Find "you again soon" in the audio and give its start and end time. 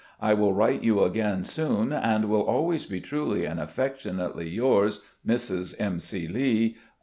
0.81-1.93